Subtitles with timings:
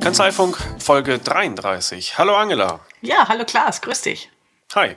[0.00, 2.16] Kanzleifunk Folge 33.
[2.18, 2.80] Hallo Angela.
[3.00, 4.30] Ja, hallo Klaas, grüß dich.
[4.74, 4.96] Hi.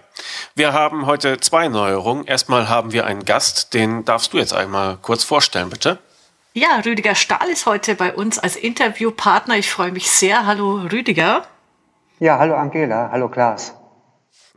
[0.55, 2.25] Wir haben heute zwei Neuerungen.
[2.25, 5.99] Erstmal haben wir einen Gast, den darfst du jetzt einmal kurz vorstellen, bitte.
[6.53, 9.55] Ja, Rüdiger Stahl ist heute bei uns als Interviewpartner.
[9.57, 10.45] Ich freue mich sehr.
[10.45, 11.43] Hallo Rüdiger.
[12.19, 13.73] Ja, hallo Angela, hallo Klaas.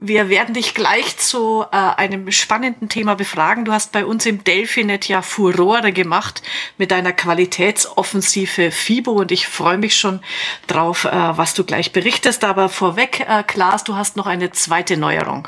[0.04, 3.64] Wir werden dich gleich zu äh, einem spannenden Thema befragen.
[3.64, 6.42] Du hast bei uns im Delphinet ja Furore gemacht
[6.76, 10.18] mit deiner Qualitätsoffensive FIBO und ich freue mich schon
[10.66, 12.42] drauf, äh, was du gleich berichtest.
[12.42, 15.46] Aber vorweg, äh, Klaas, du hast noch eine zweite Neuerung.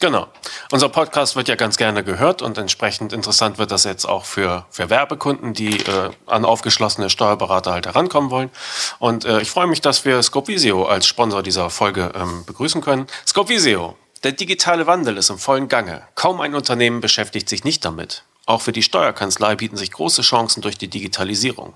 [0.00, 0.28] Genau.
[0.70, 4.64] Unser Podcast wird ja ganz gerne gehört und entsprechend interessant wird das jetzt auch für,
[4.70, 8.50] für Werbekunden, die äh, an aufgeschlossene Steuerberater halt herankommen wollen.
[9.00, 13.08] Und äh, ich freue mich, dass wir Scopevisio als Sponsor dieser Folge ähm, begrüßen können.
[13.26, 13.96] Scopevisio.
[14.22, 16.06] Der digitale Wandel ist im vollen Gange.
[16.14, 18.22] Kaum ein Unternehmen beschäftigt sich nicht damit.
[18.46, 21.74] Auch für die Steuerkanzlei bieten sich große Chancen durch die Digitalisierung.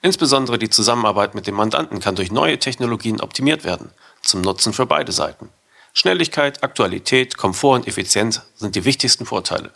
[0.00, 3.90] Insbesondere die Zusammenarbeit mit dem Mandanten kann durch neue Technologien optimiert werden,
[4.22, 5.50] zum Nutzen für beide Seiten.
[5.98, 9.72] Schnelligkeit, Aktualität, Komfort und Effizienz sind die wichtigsten Vorteile.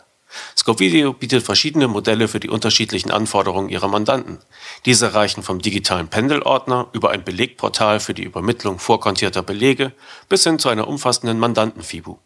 [0.57, 4.39] Scope Video bietet verschiedene Modelle für die unterschiedlichen Anforderungen ihrer Mandanten.
[4.85, 9.91] Diese reichen vom digitalen Pendelordner über ein Belegportal für die Übermittlung vorkontierter Belege
[10.29, 12.19] bis hin zu einer umfassenden Mandantenfibu.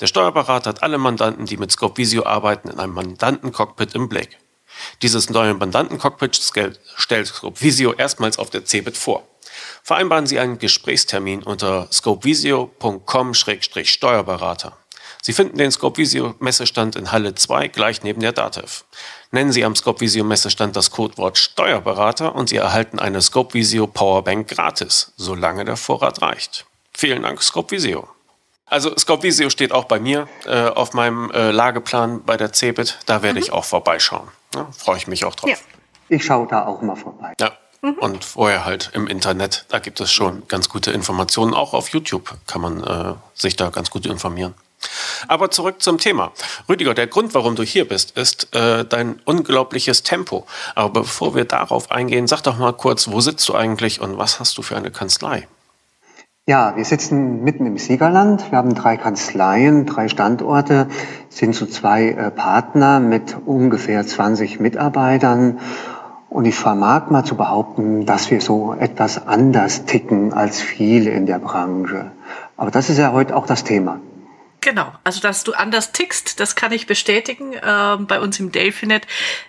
[0.00, 4.36] Der Steuerberater hat alle Mandanten, die mit Scope Visio arbeiten, in einem Mandantencockpit im Blick.
[5.02, 9.28] Dieses neue Mandantencockpit stellt Scope Visio erstmals auf der CeBIT vor.
[9.82, 14.76] Vereinbaren Sie einen Gesprächstermin unter scopevisio.com-steuerberater.
[15.22, 18.84] Sie finden den Scopevisio Messestand in Halle 2 gleich neben der DATEV.
[19.30, 25.12] Nennen Sie am Scopevisio Messestand das Codewort Steuerberater und Sie erhalten eine Scopevisio Powerbank gratis,
[25.16, 26.66] solange der Vorrat reicht.
[26.96, 28.08] Vielen Dank, Scopevisio.
[28.66, 32.98] Also Scopevisio steht auch bei mir äh, auf meinem äh, Lageplan bei der CeBIT.
[33.06, 33.44] Da werde mhm.
[33.44, 34.28] ich auch vorbeischauen.
[34.54, 35.50] Ja, Freue ich mich auch drauf.
[35.50, 35.56] Ja.
[36.08, 37.34] Ich schaue da auch mal vorbei.
[37.40, 37.52] Ja.
[37.82, 37.94] Mhm.
[37.94, 41.54] Und vorher halt im Internet, da gibt es schon ganz gute Informationen.
[41.54, 44.54] Auch auf YouTube kann man äh, sich da ganz gut informieren.
[45.26, 46.32] Aber zurück zum Thema.
[46.68, 50.46] Rüdiger, der Grund, warum du hier bist, ist äh, dein unglaubliches Tempo.
[50.74, 54.40] Aber bevor wir darauf eingehen, sag doch mal kurz, wo sitzt du eigentlich und was
[54.40, 55.48] hast du für eine Kanzlei?
[56.46, 58.50] Ja, wir sitzen mitten im Siegerland.
[58.50, 60.88] Wir haben drei Kanzleien, drei Standorte,
[61.28, 65.58] sind zu so zwei äh, Partner mit ungefähr 20 Mitarbeitern
[66.30, 71.26] und ich vermag mal zu behaupten, dass wir so etwas anders ticken als viele in
[71.26, 72.10] der Branche.
[72.56, 74.00] Aber das ist ja heute auch das Thema.
[74.60, 77.54] Genau, also dass du anders tickst, das kann ich bestätigen.
[77.64, 79.06] Ähm, bei uns im Delphinet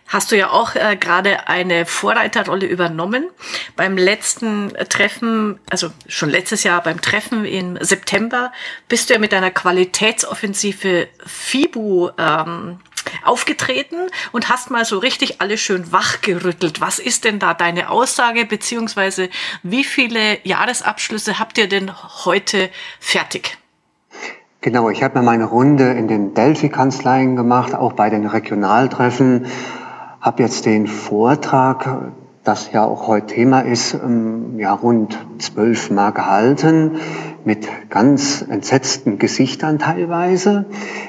[0.07, 3.27] hast du ja auch äh, gerade eine Vorreiterrolle übernommen.
[3.75, 8.53] Beim letzten Treffen, also schon letztes Jahr beim Treffen im September,
[8.87, 12.79] bist du ja mit deiner Qualitätsoffensive FIBU ähm,
[13.23, 16.81] aufgetreten und hast mal so richtig alles schön wachgerüttelt.
[16.81, 19.29] Was ist denn da deine Aussage, beziehungsweise
[19.63, 21.91] wie viele Jahresabschlüsse habt ihr denn
[22.25, 23.57] heute fertig?
[24.61, 29.45] Genau, ich habe mir meine Runde in den Delphi-Kanzleien gemacht, auch bei den Regionaltreffen,
[30.19, 32.11] habe jetzt den Vortrag,
[32.49, 36.99] das ja auch heute Thema ist, ähm, ja rund zwölf Mal gehalten
[37.45, 40.65] mit ganz entsetzten Gesichtern teilweise.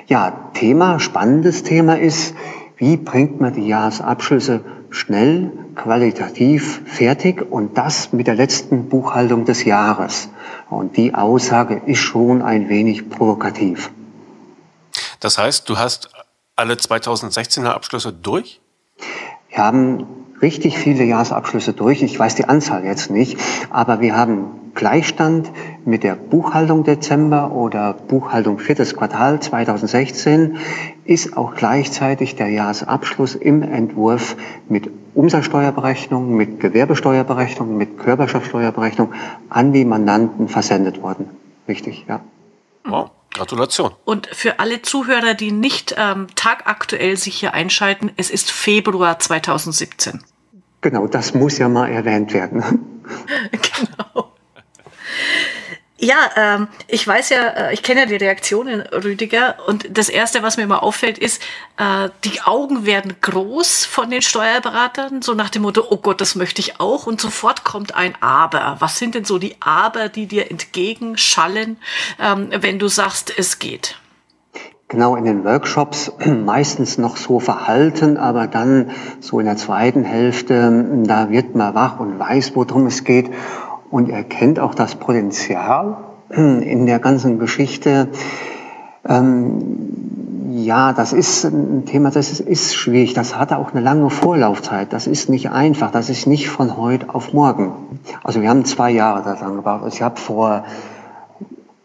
[0.06, 2.34] Ja, Thema, spannendes Thema ist,
[2.76, 9.64] wie bringt man die Jahresabschlüsse schnell, qualitativ fertig und das mit der letzten Buchhaltung des
[9.64, 10.28] Jahres.
[10.68, 13.90] Und die Aussage ist schon ein wenig provokativ.
[15.20, 16.10] Das heißt, du hast
[16.54, 18.60] alle 2016er Abschlüsse durch?
[19.48, 22.02] Wir haben richtig viele Jahresabschlüsse durch.
[22.02, 23.38] Ich weiß die Anzahl jetzt nicht,
[23.70, 25.50] aber wir haben Gleichstand
[25.84, 30.58] mit der Buchhaltung Dezember oder Buchhaltung viertes Quartal 2016
[31.04, 34.36] ist auch gleichzeitig der Jahresabschluss im Entwurf
[34.68, 39.12] mit Umsatzsteuerberechnung, mit Gewerbesteuerberechnung, mit Körperschaftsteuerberechnung
[39.48, 41.28] an die Mandanten versendet worden.
[41.66, 42.20] Richtig, ja.
[42.84, 43.10] Wow.
[43.32, 43.94] Gratulation.
[44.04, 50.24] Und für alle Zuhörer, die nicht ähm, tagaktuell sich hier einschalten, es ist Februar 2017.
[50.80, 52.62] Genau, das muss ja mal erwähnt werden.
[53.50, 54.32] genau.
[56.02, 60.42] Ja, ähm, ich weiß ja, äh, ich kenne ja die Reaktionen, Rüdiger, und das Erste,
[60.42, 61.42] was mir immer auffällt, ist,
[61.76, 66.36] äh, die Augen werden groß von den Steuerberatern, so nach dem Motto, oh Gott, das
[66.36, 68.76] möchte ich auch, und sofort kommt ein Aber.
[68.78, 71.76] Was sind denn so die Aber, die dir entgegenschallen,
[72.18, 73.96] ähm, wenn du sagst, es geht?
[74.90, 76.12] Genau in den Workshops
[76.44, 78.90] meistens noch so verhalten, aber dann
[79.20, 83.30] so in der zweiten Hälfte, da wird man wach und weiß, worum es geht
[83.90, 85.96] und erkennt auch das Potenzial
[86.30, 88.08] in der ganzen Geschichte.
[89.08, 93.14] Ähm, Ja, das ist ein Thema, das ist, ist schwierig.
[93.14, 94.92] Das hat auch eine lange Vorlaufzeit.
[94.92, 95.92] Das ist nicht einfach.
[95.92, 97.72] Das ist nicht von heute auf morgen.
[98.24, 99.84] Also wir haben zwei Jahre daran gebraucht.
[99.84, 100.64] Also ich habe vor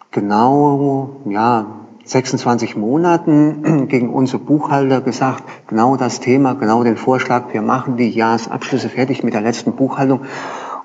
[0.09, 1.67] genau, ja,
[2.05, 8.09] 26 Monaten gegen unsere Buchhalter gesagt, genau das Thema, genau den Vorschlag, wir machen die
[8.09, 10.21] Jahresabschlüsse fertig mit der letzten Buchhaltung.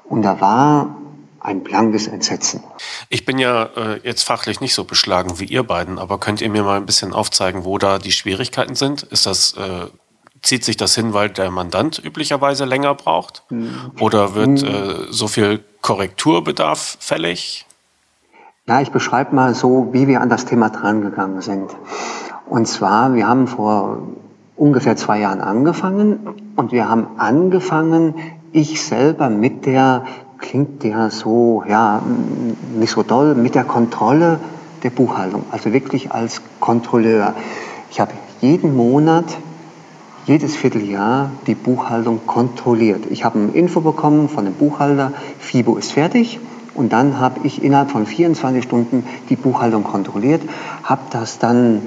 [0.08, 0.96] Und da war
[1.40, 2.62] ein blankes Entsetzen.
[3.08, 6.50] Ich bin ja äh, jetzt fachlich nicht so beschlagen wie ihr beiden, aber könnt ihr
[6.50, 9.02] mir mal ein bisschen aufzeigen, wo da die Schwierigkeiten sind?
[9.04, 9.86] Ist das, äh,
[10.42, 13.42] zieht sich das hin, weil der Mandant üblicherweise länger braucht?
[13.48, 13.92] Hm.
[14.00, 14.68] Oder wird hm.
[14.68, 17.66] äh, so viel Korrekturbedarf fällig?
[18.70, 21.76] Ja, ich beschreibe mal so, wie wir an das Thema drangegangen sind.
[22.48, 23.98] Und zwar, wir haben vor
[24.56, 26.20] ungefähr zwei Jahren angefangen
[26.54, 28.14] und wir haben angefangen,
[28.52, 30.04] ich selber mit der
[30.38, 32.00] klingt ja so, ja,
[32.78, 34.38] nicht so doll, mit der Kontrolle
[34.84, 37.34] der Buchhaltung, also wirklich als Kontrolleur.
[37.90, 39.36] Ich habe jeden Monat,
[40.26, 43.06] jedes Vierteljahr die Buchhaltung kontrolliert.
[43.10, 46.38] Ich habe ein Info bekommen von dem Buchhalter, FIBO ist fertig.
[46.74, 50.42] Und dann habe ich innerhalb von 24 Stunden die Buchhaltung kontrolliert,
[50.84, 51.82] habe das dann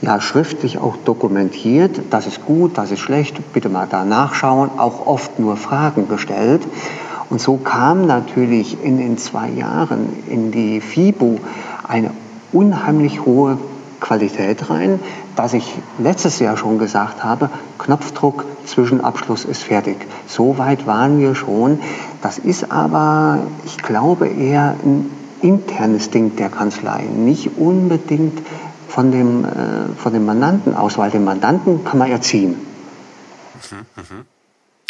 [0.00, 5.06] ja, schriftlich auch dokumentiert, das ist gut, das ist schlecht, bitte mal da nachschauen, auch
[5.06, 6.62] oft nur Fragen gestellt.
[7.30, 11.38] Und so kam natürlich in den zwei Jahren in die FIBU
[11.86, 12.10] eine
[12.52, 13.58] unheimlich hohe
[14.00, 15.00] Qualität rein,
[15.36, 19.96] dass ich letztes Jahr schon gesagt habe, Knopfdruck, Zwischenabschluss ist fertig.
[20.26, 21.80] So weit waren wir schon.
[22.22, 25.10] Das ist aber, ich glaube, eher ein
[25.40, 28.42] internes Ding der Kanzlei, nicht unbedingt
[28.88, 29.48] von dem, äh,
[29.96, 32.56] von dem Mandanten aus, weil den Mandanten kann man erziehen.
[33.70, 34.24] Mhm, mhm.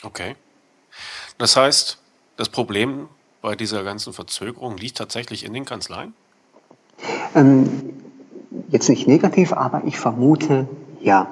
[0.02, 0.36] Okay.
[1.36, 1.98] Das heißt,
[2.36, 3.08] das Problem
[3.42, 6.14] bei dieser ganzen Verzögerung liegt tatsächlich in den Kanzleien?
[7.34, 7.94] Ähm,
[8.68, 10.66] jetzt nicht negativ, aber ich vermute
[11.00, 11.26] ja.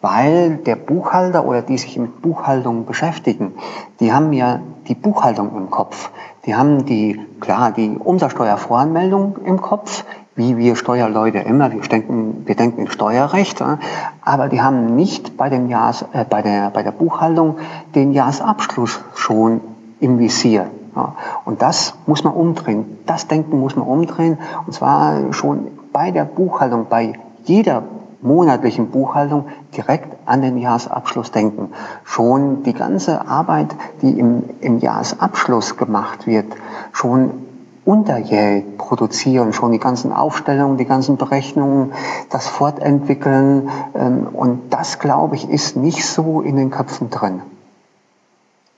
[0.00, 3.54] Weil der Buchhalter oder die sich mit Buchhaltung beschäftigen,
[4.00, 6.10] die haben ja die Buchhaltung im Kopf.
[6.44, 10.04] Die haben die, klar, die Umsatzsteuervoranmeldung im Kopf,
[10.36, 13.64] wie wir Steuerleute immer, wir denken, wir denken in Steuerrecht,
[14.22, 17.56] aber die haben nicht bei, dem Jahres, äh, bei, der, bei der Buchhaltung
[17.94, 19.60] den Jahresabschluss schon
[20.00, 20.66] im Visier.
[21.44, 22.98] Und das muss man umdrehen.
[23.06, 24.38] Das Denken muss man umdrehen.
[24.66, 27.14] Und zwar schon bei der Buchhaltung, bei
[27.44, 27.84] jeder
[28.20, 31.72] monatlichen Buchhaltung direkt an den Jahresabschluss denken.
[32.04, 33.68] Schon die ganze Arbeit,
[34.02, 36.46] die im, im Jahresabschluss gemacht wird,
[36.92, 37.30] schon
[37.84, 41.92] unterjährig produzieren, schon die ganzen Aufstellungen, die ganzen Berechnungen,
[42.30, 43.70] das Fortentwickeln.
[43.94, 47.42] Ähm, und das, glaube ich, ist nicht so in den Köpfen drin.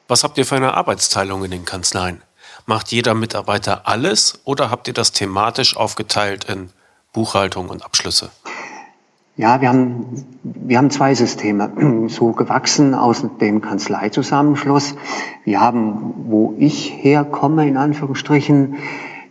[0.08, 2.20] Was habt ihr für eine Arbeitsteilung in den Kanzleien?
[2.66, 6.70] Macht jeder Mitarbeiter alles oder habt ihr das thematisch aufgeteilt in
[7.16, 8.28] Buchhaltung und Abschlüsse?
[9.38, 11.70] Ja, wir haben, wir haben zwei Systeme,
[12.08, 14.94] so gewachsen aus dem Kanzleizusammenschluss.
[15.44, 18.76] Wir haben, wo ich herkomme, in Anführungsstrichen,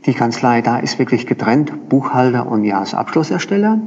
[0.08, 3.78] die Kanzlei, da ist wirklich getrennt Buchhalter und Jahresabschlussersteller.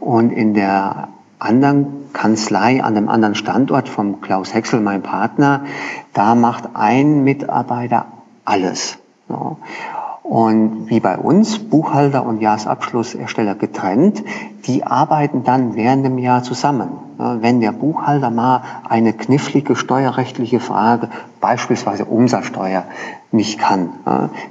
[0.00, 5.64] Und in der anderen Kanzlei an einem anderen Standort vom Klaus Hexel, mein Partner,
[6.12, 8.06] da macht ein Mitarbeiter
[8.44, 8.98] alles.
[10.28, 14.24] Und wie bei uns, Buchhalter und Jahresabschlussersteller getrennt,
[14.66, 16.88] die arbeiten dann während dem Jahr zusammen.
[17.16, 22.82] Wenn der Buchhalter mal eine knifflige steuerrechtliche Frage, beispielsweise Umsatzsteuer,
[23.30, 23.90] nicht kann,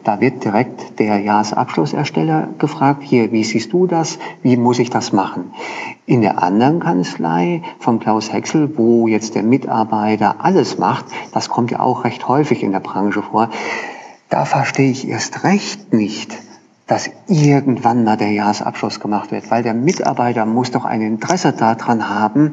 [0.06, 4.18] da wird direkt der Jahresabschlussersteller gefragt, hier, wie siehst du das?
[4.44, 5.52] Wie muss ich das machen?
[6.06, 11.72] In der anderen Kanzlei von Klaus Hexel, wo jetzt der Mitarbeiter alles macht, das kommt
[11.72, 13.50] ja auch recht häufig in der Branche vor,
[14.36, 16.34] da verstehe ich erst recht nicht,
[16.88, 22.10] dass irgendwann mal der Jahresabschluss gemacht wird, weil der Mitarbeiter muss doch ein Interesse daran
[22.10, 22.52] haben,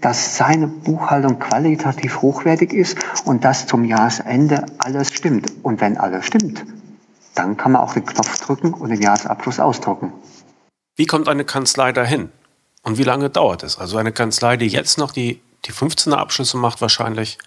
[0.00, 5.52] dass seine Buchhaltung qualitativ hochwertig ist und dass zum Jahresende alles stimmt.
[5.62, 6.64] Und wenn alles stimmt,
[7.36, 10.12] dann kann man auch den Knopf drücken und den Jahresabschluss ausdrucken.
[10.96, 12.30] Wie kommt eine Kanzlei dahin?
[12.82, 13.78] Und wie lange dauert es?
[13.78, 17.38] Also eine Kanzlei, die jetzt noch die, die 15er Abschlüsse macht wahrscheinlich,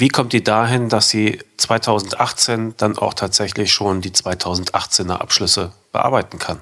[0.00, 6.38] wie kommt die dahin, dass sie 2018 dann auch tatsächlich schon die 2018er Abschlüsse bearbeiten
[6.38, 6.60] kann?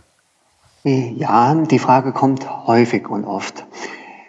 [0.82, 3.64] Ja, die Frage kommt häufig und oft.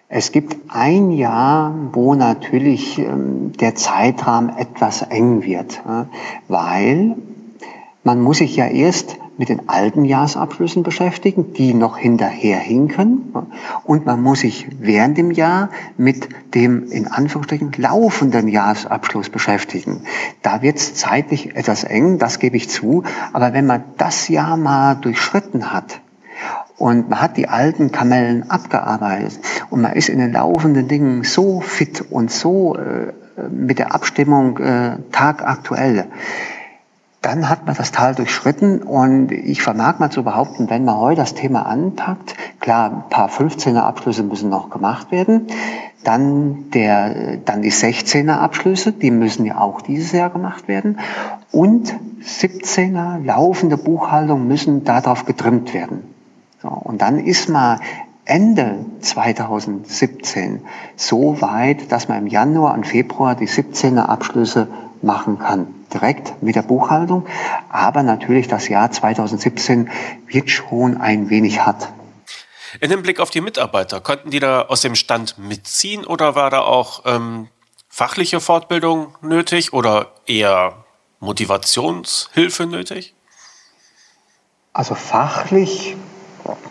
[0.10, 5.82] Es gibt ein Jahr, wo natürlich ähm, der Zeitrahmen etwas eng wird,
[6.48, 7.16] weil
[8.04, 13.32] man muss sich ja erst mit den alten Jahresabschlüssen beschäftigen, die noch hinterherhinken.
[13.86, 20.02] Und man muss sich während dem Jahr mit dem in Anführungsstrichen laufenden Jahresabschluss beschäftigen.
[20.42, 23.04] Da wird es zeitlich etwas eng, das gebe ich zu.
[23.32, 26.02] Aber wenn man das Jahr mal durchschritten hat
[26.78, 29.40] Und man hat die alten Kamellen abgearbeitet.
[29.70, 33.14] Und man ist in den laufenden Dingen so fit und so äh,
[33.50, 36.08] mit der Abstimmung äh, tagaktuell.
[37.22, 41.20] Dann hat man das Tal durchschritten und ich vermag mal zu behaupten, wenn man heute
[41.20, 45.48] das Thema anpackt, klar, ein paar 15er Abschlüsse müssen noch gemacht werden.
[46.06, 51.00] Dann, der, dann die 16er Abschlüsse, die müssen ja auch dieses Jahr gemacht werden.
[51.52, 56.04] Und 17er laufende Buchhaltung müssen darauf getrimmt werden.
[56.62, 57.80] So, und dann ist man
[58.24, 60.62] Ende 2017
[60.96, 64.68] so weit, dass man im Januar und Februar die 17er Abschlüsse
[65.04, 65.68] machen kann.
[65.94, 67.26] Direkt mit der Buchhaltung.
[67.70, 69.90] Aber natürlich das Jahr 2017
[70.28, 71.90] wird schon ein wenig hart.
[72.80, 76.50] In dem Blick auf die Mitarbeiter, konnten die da aus dem Stand mitziehen oder war
[76.52, 77.48] da auch ähm,
[77.88, 80.86] fachliche Fortbildung nötig oder eher
[81.20, 83.16] Motivationshilfe nötig?
[84.72, 85.98] Also fachlich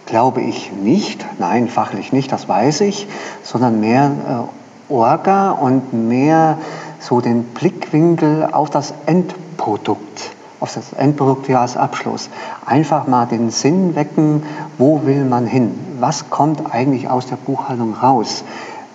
[0.06, 3.06] glaube ich nicht, nein, fachlich nicht, das weiß ich,
[3.42, 4.48] sondern mehr
[4.88, 6.58] äh, Orga und mehr
[7.00, 12.30] so den Blickwinkel auf das Endprodukt, auf das Endprodukt als Abschluss.
[12.66, 14.42] Einfach mal den Sinn wecken,
[14.78, 15.78] wo will man hin?
[16.00, 18.44] Was kommt eigentlich aus der Buchhaltung raus?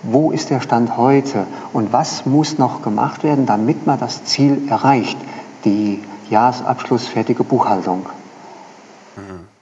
[0.03, 1.48] Wo ist der Stand heute?
[1.72, 5.17] Und was muss noch gemacht werden, damit man das Ziel erreicht?
[5.63, 8.05] Die Jahresabschlussfertige Buchhaltung.
[9.15, 9.52] Mhm.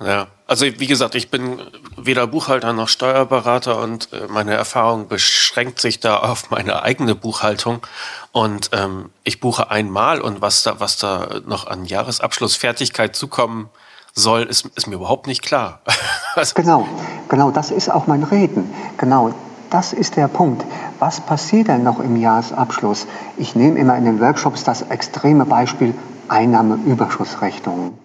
[0.00, 1.60] Ja, also wie gesagt, ich bin
[1.96, 7.86] weder Buchhalter noch Steuerberater und äh, meine Erfahrung beschränkt sich da auf meine eigene Buchhaltung.
[8.32, 13.68] Und ähm, ich buche einmal und was da, was da noch an Jahresabschlussfertigkeit zukommen
[14.14, 15.80] soll, ist, ist mir überhaupt nicht klar.
[16.34, 16.88] also genau,
[17.28, 18.72] genau, das ist auch mein Reden.
[18.98, 19.34] Genau,
[19.70, 20.64] das ist der Punkt.
[20.98, 23.06] Was passiert denn noch im Jahresabschluss?
[23.36, 25.94] Ich nehme immer in den Workshops das extreme Beispiel
[26.28, 27.98] Einnahmeüberschussrechnungen.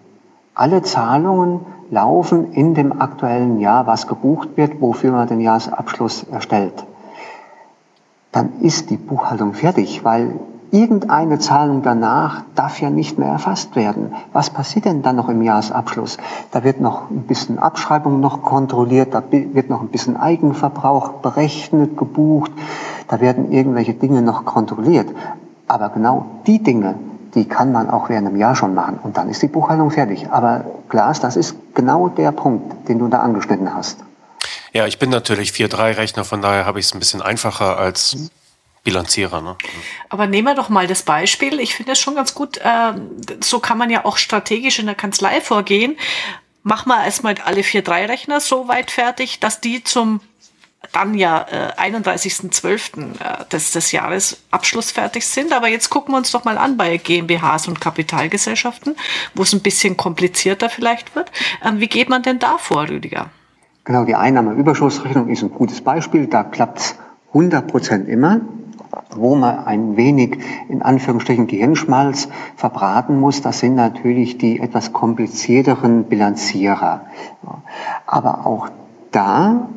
[0.58, 1.60] Alle Zahlungen
[1.92, 6.84] laufen in dem aktuellen Jahr, was gebucht wird, wofür man den Jahresabschluss erstellt.
[8.32, 10.40] Dann ist die Buchhaltung fertig, weil
[10.72, 14.16] irgendeine Zahlung danach darf ja nicht mehr erfasst werden.
[14.34, 16.18] Was passiert denn dann noch im Jahresabschluss?
[16.52, 21.98] Da wird noch ein bisschen Abschreibung noch kontrolliert, da wird noch ein bisschen Eigenverbrauch berechnet,
[21.98, 22.52] gebucht,
[23.08, 25.10] da werden irgendwelche Dinge noch kontrolliert.
[25.68, 26.96] Aber genau die Dinge,
[27.38, 30.27] die kann man auch während einem Jahr schon machen und dann ist die Buchhaltung fertig.
[30.32, 34.00] Aber Glas, das ist genau der Punkt, den du da angeschnitten hast.
[34.74, 38.32] Ja, ich bin natürlich 4-3-Rechner, von daher habe ich es ein bisschen einfacher als
[38.84, 39.41] Bilanzierer.
[39.41, 39.56] Ne?
[40.10, 41.60] Aber nehmen wir doch mal das Beispiel.
[41.60, 42.58] Ich finde es schon ganz gut.
[42.58, 42.94] Äh,
[43.39, 45.98] so kann man ja auch strategisch in der Kanzlei vorgehen.
[46.63, 50.22] Machen wir erstmal alle 4-3-Rechner so weit fertig, dass die zum
[50.93, 51.46] dann ja
[51.77, 53.19] äh, 31.12.
[53.19, 55.53] Äh, des, des Jahres abschlussfertig sind.
[55.53, 58.96] Aber jetzt gucken wir uns doch mal an bei GmbHs und Kapitalgesellschaften,
[59.36, 61.31] wo es ein bisschen komplizierter vielleicht wird.
[61.63, 63.29] Ähm, wie geht man denn da vor, Rüdiger?
[63.84, 66.27] Genau, die Einnahmeüberschussrechnung ist ein gutes Beispiel.
[66.27, 66.96] Da klappt es
[67.29, 68.41] 100 Prozent immer.
[69.15, 76.05] Wo man ein wenig in Anführungsstrichen Gehirnschmalz verbraten muss, das sind natürlich die etwas komplizierteren
[76.05, 77.05] Bilanzierer.
[78.05, 78.69] Aber auch
[79.12, 79.69] da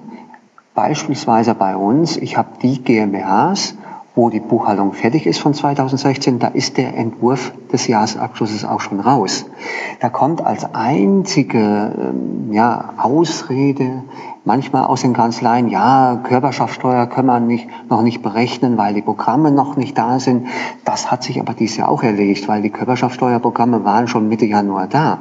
[0.75, 3.77] Beispielsweise bei uns, ich habe die GmbHs,
[4.15, 9.00] wo die Buchhaltung fertig ist von 2016, da ist der Entwurf des Jahresabschlusses auch schon
[9.00, 9.47] raus.
[10.00, 14.03] Da kommt als einzige ähm, ja, Ausrede
[14.45, 19.50] manchmal aus den Kanzleien, ja, Körperschaftssteuer können wir nicht, noch nicht berechnen, weil die Programme
[19.50, 20.49] noch nicht da sind.
[20.85, 24.87] Das hat sich aber dieses Jahr auch erledigt, weil die Körperschaftssteuerprogramme waren schon Mitte Januar
[24.87, 25.19] da.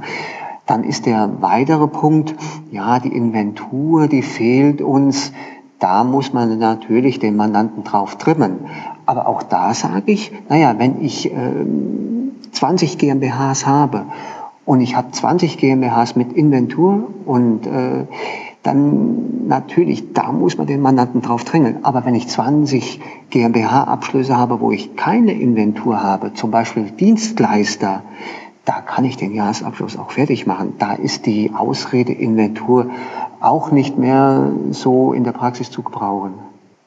[0.70, 2.36] Dann ist der weitere Punkt,
[2.70, 5.32] ja, die Inventur, die fehlt uns.
[5.80, 8.60] Da muss man natürlich den Mandanten drauf trimmen.
[9.08, 11.66] Aber auch da sage ich, naja, wenn ich äh,
[12.52, 14.06] 20 GmbHs habe
[14.64, 18.06] und ich habe 20 GmbHs mit Inventur und äh,
[18.62, 21.80] dann natürlich, da muss man den Mandanten drauf drängeln.
[21.82, 23.00] Aber wenn ich 20
[23.32, 28.04] GmbH-Abschlüsse habe, wo ich keine Inventur habe, zum Beispiel Dienstleister,
[28.70, 30.76] da kann ich den Jahresabschluss auch fertig machen.
[30.78, 32.92] Da ist die Ausrede Inventur
[33.40, 36.36] auch nicht mehr so in der Praxis zu gebrauchen.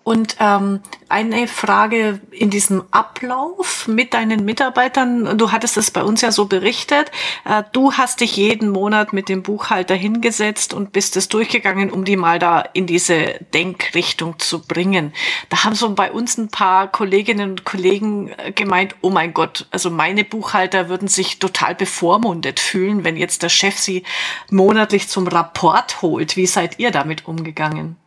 [0.04, 5.38] Und ähm, eine Frage in diesem Ablauf mit deinen Mitarbeitern.
[5.38, 7.12] Du hattest es bei uns ja so berichtet.
[7.44, 12.04] Äh, du hast dich jeden Monat mit dem Buchhalter hingesetzt und bist es durchgegangen, um
[12.04, 15.12] die mal da in diese Denkrichtung zu bringen.
[15.50, 19.66] Da haben so bei uns ein paar Kolleginnen und Kollegen äh, gemeint, oh mein Gott,
[19.71, 24.02] also meine Buchhalter würden sich total bevormundet fühlen, wenn jetzt der Chef sie
[24.50, 26.37] monatlich zum Rapport holt.
[26.37, 28.01] Wie seid ihr damit umgegangen?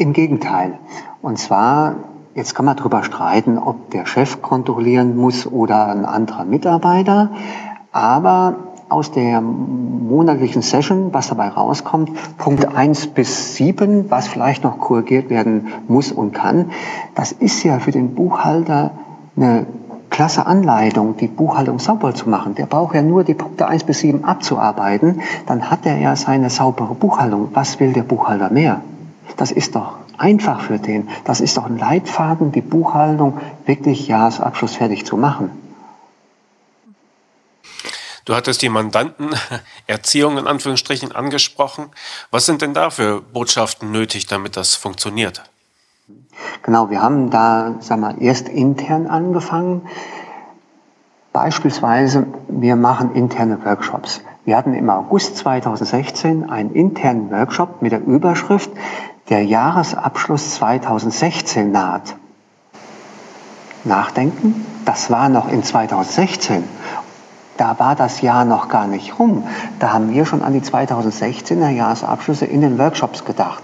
[0.00, 0.78] Im Gegenteil.
[1.22, 1.96] Und zwar,
[2.36, 7.30] jetzt kann man darüber streiten, ob der Chef kontrollieren muss oder ein anderer Mitarbeiter.
[7.90, 8.54] Aber
[8.88, 15.30] aus der monatlichen Session, was dabei rauskommt, Punkt 1 bis 7, was vielleicht noch korrigiert
[15.30, 16.66] werden muss und kann,
[17.16, 18.92] das ist ja für den Buchhalter
[19.36, 19.66] eine
[20.10, 22.54] klasse Anleitung, die Buchhaltung sauber zu machen.
[22.54, 26.50] Der braucht ja nur die Punkte 1 bis 7 abzuarbeiten, dann hat er ja seine
[26.50, 27.48] saubere Buchhaltung.
[27.52, 28.80] Was will der Buchhalter mehr?
[29.36, 31.08] Das ist doch einfach für den.
[31.24, 35.50] Das ist doch ein Leitfaden, die Buchhaltung wirklich Jahresabschluss fertig zu machen.
[38.24, 41.86] Du hattest die Mandantenerziehung in Anführungsstrichen angesprochen.
[42.30, 45.42] Was sind denn da für Botschaften nötig, damit das funktioniert?
[46.62, 49.88] Genau, wir haben da, sag mal, erst intern angefangen.
[51.32, 54.20] Beispielsweise, wir machen interne Workshops.
[54.44, 58.70] Wir hatten im August 2016 einen internen Workshop mit der Überschrift
[59.28, 62.16] Der Jahresabschluss 2016 naht.
[63.84, 66.64] Nachdenken, das war noch in 2016.
[67.58, 69.44] Da war das Jahr noch gar nicht rum.
[69.80, 73.62] Da haben wir schon an die 2016er Jahresabschlüsse in den Workshops gedacht.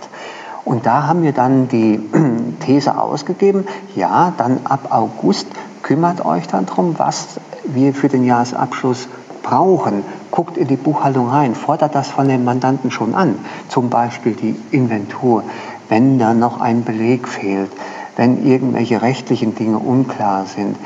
[0.67, 1.99] Und da haben wir dann die
[2.61, 5.47] These ausgegeben, ja, dann ab August
[5.83, 9.09] kümmert euch dann darum, was wir für den Jahresabschluss
[9.45, 10.05] brauchen.
[10.33, 13.37] Guckt in die Buchhaltung rein, fordert das von den Mandanten schon an.
[13.69, 15.45] Zum Beispiel die Inventur,
[15.89, 17.71] wenn da noch ein Beleg fehlt,
[18.17, 20.77] wenn irgendwelche rechtlichen Dinge unklar sind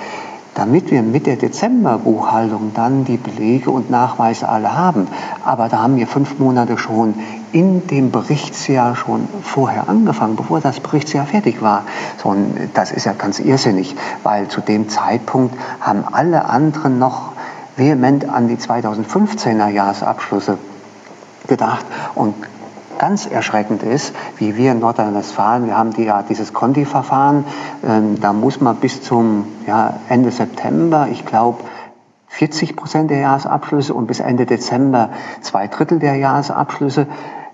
[0.59, 5.07] damit wir mit der Dezemberbuchhaltung dann die Belege und Nachweise alle haben.
[5.45, 7.15] Aber da haben wir fünf Monate schon
[7.53, 11.85] in dem Berichtsjahr schon vorher angefangen, bevor das Berichtsjahr fertig war.
[12.21, 12.35] So,
[12.75, 17.31] das ist ja ganz irrsinnig, weil zu dem Zeitpunkt haben alle anderen noch
[17.79, 20.59] vehement an die 2015er Jahresabschlüsse
[21.47, 22.35] gedacht und
[22.99, 27.45] ganz erschreckend ist, wie wir in Nordrhein-Westfalen, wir haben die, ja dieses Conti-Verfahren,
[27.87, 31.63] ähm, da muss man bis zum ja, Ende September, ich glaube,
[32.29, 37.07] 40 Prozent der Jahresabschlüsse und bis Ende Dezember zwei Drittel der Jahresabschlüsse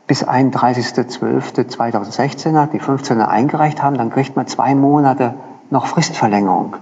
[0.07, 5.35] bis 31.12.2016 die 15er eingereicht haben, dann kriegt man zwei Monate
[5.71, 6.77] noch Fristverlängerung.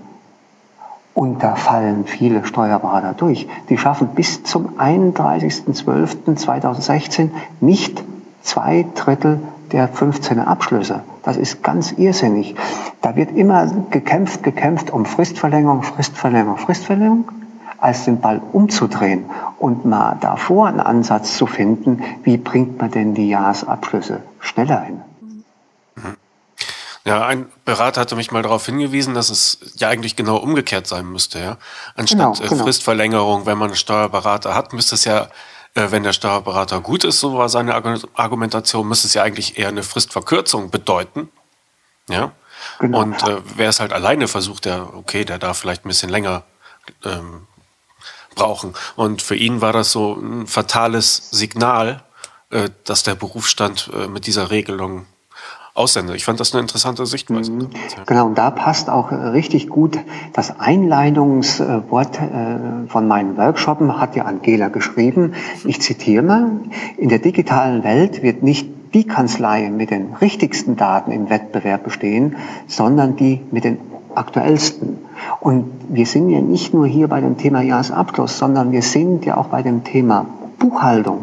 [1.14, 3.48] Und da fallen viele Steuerberater durch.
[3.68, 8.04] Die schaffen bis zum 31.12.2016 nicht
[8.42, 9.40] zwei Drittel
[9.72, 11.00] der 15er Abschlüsse.
[11.22, 12.54] Das ist ganz irrsinnig.
[13.00, 17.30] Da wird immer gekämpft, gekämpft um Fristverlängerung, Fristverlängerung, Fristverlängerung,
[17.78, 19.24] als den Ball umzudrehen
[19.58, 25.00] und mal davor einen Ansatz zu finden, wie bringt man denn die Jahresabschlüsse schneller hin.
[27.04, 31.06] Ja, ein Berater hatte mich mal darauf hingewiesen, dass es ja eigentlich genau umgekehrt sein
[31.06, 31.40] müsste.
[31.40, 31.58] Ja?
[31.96, 32.62] Anstatt genau, genau.
[32.62, 35.28] Fristverlängerung, wenn man einen Steuerberater hat, müsste es ja
[35.74, 39.68] äh, wenn der Steuerberater gut ist, so war seine Argumentation, müsste es ja eigentlich eher
[39.68, 41.30] eine Fristverkürzung bedeuten.
[42.08, 42.32] Ja.
[42.78, 43.00] Genau.
[43.00, 46.44] Und äh, wer es halt alleine versucht, der, okay, der darf vielleicht ein bisschen länger
[47.04, 47.46] ähm,
[48.34, 48.74] brauchen.
[48.96, 52.04] Und für ihn war das so ein fatales Signal,
[52.50, 55.06] äh, dass der Berufsstand äh, mit dieser Regelung
[55.74, 56.14] Ausländer.
[56.14, 57.50] Ich fand das eine interessante Sichtweise.
[57.50, 57.68] Mhm.
[58.04, 59.98] Genau, und da passt auch richtig gut
[60.34, 65.34] das Einleitungswort äh, von meinen Workshopen, hat ja Angela geschrieben.
[65.64, 66.50] Ich zitiere mal,
[66.98, 72.36] in der digitalen Welt wird nicht die Kanzlei mit den richtigsten Daten im Wettbewerb bestehen,
[72.66, 73.78] sondern die mit den
[74.14, 74.98] aktuellsten.
[75.40, 79.38] Und wir sind ja nicht nur hier bei dem Thema Jahresabschluss, sondern wir sind ja
[79.38, 80.26] auch bei dem Thema
[80.58, 81.22] Buchhaltung.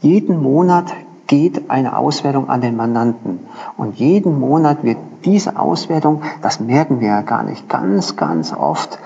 [0.00, 0.94] Jeden Monat
[1.30, 3.46] geht eine Auswertung an den Mandanten.
[3.76, 8.98] Und jeden Monat wird diese Auswertung, das merken wir ja gar nicht, ganz, ganz oft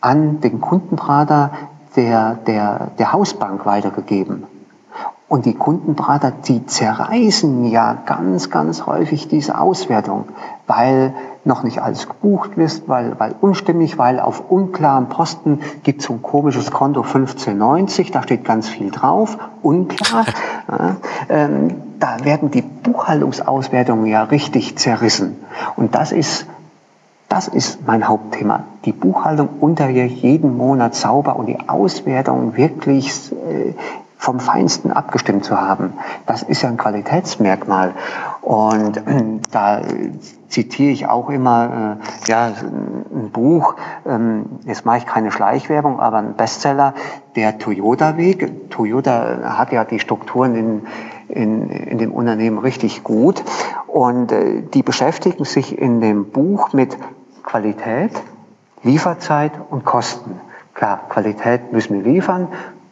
[0.00, 1.50] an den Kundenberater
[1.96, 4.44] der, der, der Hausbank weitergegeben.
[5.28, 10.26] Und die Kundenberater, die zerreißen ja ganz, ganz häufig diese Auswertung,
[10.68, 16.06] weil noch nicht alles gebucht ist, weil, weil unstimmig, weil auf unklaren Posten gibt es
[16.06, 20.26] so ein komisches Konto 1590, da steht ganz viel drauf, unklar.
[20.70, 20.96] ja,
[21.28, 25.36] ähm, da werden die Buchhaltungsauswertungen ja richtig zerrissen.
[25.74, 26.46] Und das ist
[27.28, 28.64] das ist mein Hauptthema.
[28.84, 33.74] Die Buchhaltung unter jeden Monat sauber und die Auswertung wirklich äh,
[34.26, 35.92] vom Feinsten abgestimmt zu haben.
[36.26, 37.94] Das ist ja ein Qualitätsmerkmal.
[38.42, 39.00] Und äh,
[39.52, 39.82] da
[40.48, 46.18] zitiere ich auch immer äh, ja, ein Buch, ähm, jetzt mache ich keine Schleichwerbung, aber
[46.18, 46.94] ein Bestseller,
[47.36, 48.68] der Toyota-Weg.
[48.70, 50.86] Toyota hat ja die Strukturen in,
[51.28, 53.44] in, in dem Unternehmen richtig gut
[53.86, 56.98] und äh, die beschäftigen sich in dem Buch mit
[57.44, 58.10] Qualität,
[58.82, 60.40] Lieferzeit und Kosten.
[60.74, 62.48] Klar, Qualität müssen wir liefern,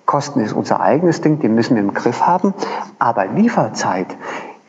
[0.07, 2.55] Kosten ist unser eigenes Ding, die müssen wir im Griff haben.
[2.99, 4.09] Aber Lieferzeit,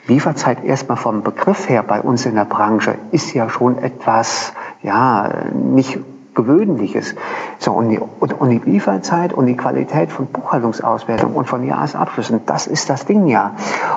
[0.07, 5.29] Lieferzeit erstmal vom Begriff her bei uns in der Branche ist ja schon etwas, ja,
[5.53, 5.99] nicht
[6.35, 7.15] Gewöhnliches.
[7.59, 12.41] So, und die, und, und die Lieferzeit und die Qualität von Buchhaltungsauswertung und von Jahresabschlüssen,
[12.45, 13.51] das ist das Ding ja.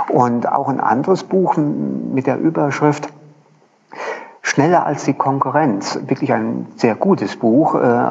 [0.09, 3.09] Und auch ein anderes Buch mit der Überschrift
[4.59, 6.01] Schneller als die Konkurrenz.
[6.09, 8.11] Wirklich ein sehr gutes Buch, äh,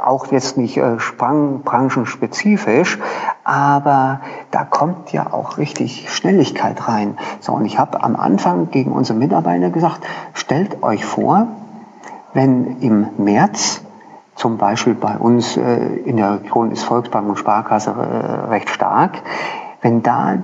[0.00, 3.00] auch jetzt nicht äh, branchenspezifisch,
[3.42, 4.20] aber
[4.52, 7.18] da kommt ja auch richtig Schnelligkeit rein.
[7.40, 11.48] So, und ich habe am Anfang gegen unsere Mitarbeiter gesagt, stellt euch vor,
[12.32, 13.82] wenn im März
[14.36, 19.20] zum Beispiel bei uns äh, in der Region ist Volksbank und Sparkasse äh, recht stark,
[19.82, 20.36] wenn da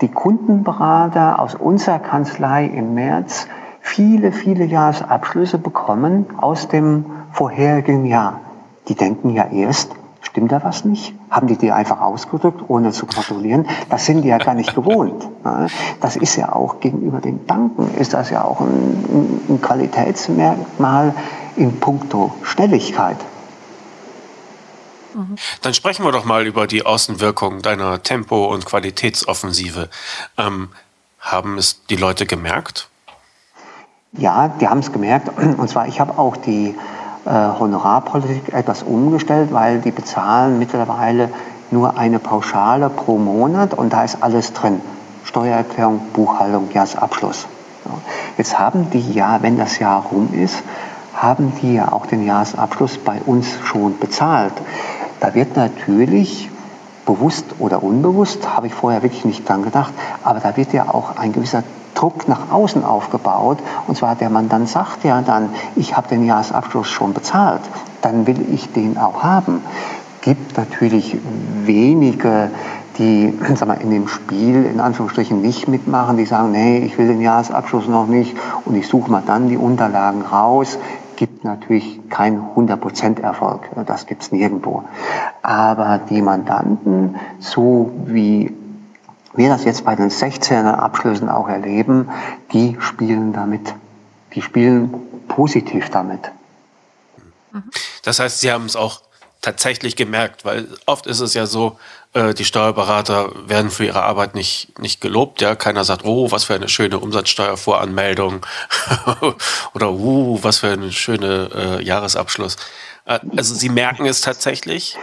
[0.00, 3.48] die Kundenberater aus unserer Kanzlei im März
[3.82, 8.40] viele, viele Jahresabschlüsse bekommen aus dem vorherigen Jahr.
[8.88, 9.90] Die denken ja erst,
[10.22, 11.12] stimmt da was nicht?
[11.30, 13.68] Haben die die einfach ausgedrückt, ohne zu gratulieren?
[13.90, 15.28] Das sind die ja gar nicht gewohnt.
[16.00, 21.14] Das ist ja auch gegenüber den Banken, ist das ja auch ein, ein Qualitätsmerkmal
[21.56, 23.18] in puncto Schnelligkeit.
[25.60, 29.90] Dann sprechen wir doch mal über die Außenwirkung deiner Tempo- und Qualitätsoffensive.
[30.38, 30.70] Ähm,
[31.20, 32.88] haben es die Leute gemerkt?
[34.18, 35.30] Ja, die haben es gemerkt.
[35.58, 36.74] Und zwar, ich habe auch die
[37.24, 41.30] äh, Honorarpolitik etwas umgestellt, weil die bezahlen mittlerweile
[41.70, 44.82] nur eine Pauschale pro Monat und da ist alles drin.
[45.24, 47.46] Steuererklärung, Buchhaltung, Jahresabschluss.
[48.36, 50.62] Jetzt haben die ja, wenn das Jahr rum ist,
[51.14, 54.52] haben die ja auch den Jahresabschluss bei uns schon bezahlt.
[55.20, 56.50] Da wird natürlich
[57.06, 61.16] bewusst oder unbewusst, habe ich vorher wirklich nicht dran gedacht, aber da wird ja auch
[61.16, 61.62] ein gewisser
[62.02, 63.58] Druck nach außen aufgebaut.
[63.86, 67.62] Und zwar der Mandant sagt ja dann, ich habe den Jahresabschluss schon bezahlt,
[68.02, 69.62] dann will ich den auch haben.
[70.20, 71.16] Gibt natürlich
[71.64, 72.50] wenige,
[72.98, 77.06] die sag mal, in dem Spiel in Anführungsstrichen nicht mitmachen, die sagen, nee, ich will
[77.06, 80.78] den Jahresabschluss noch nicht und ich suche mal dann die Unterlagen raus.
[81.14, 84.82] Gibt natürlich keinen 100% Erfolg, das gibt es nirgendwo.
[85.42, 88.52] Aber die Mandanten, so wie
[89.34, 92.10] wir das jetzt bei den 16er Abschlüssen auch erleben,
[92.52, 93.74] die spielen damit,
[94.34, 94.94] die spielen
[95.28, 96.30] positiv damit.
[98.02, 99.02] Das heißt, Sie haben es auch
[99.42, 101.78] tatsächlich gemerkt, weil oft ist es ja so,
[102.14, 105.40] äh, die Steuerberater werden für ihre Arbeit nicht, nicht gelobt.
[105.40, 108.46] Ja, keiner sagt, oh, was für eine schöne Umsatzsteuervoranmeldung
[109.74, 112.56] oder uh, was für ein schöner äh, Jahresabschluss.
[113.04, 114.96] Äh, also Sie merken es tatsächlich.